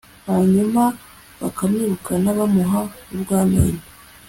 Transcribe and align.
hanyuma 0.27 0.83
bakamwirukana 1.41 2.29
bamuha 2.37 2.81
urw'amenyo 3.11 3.75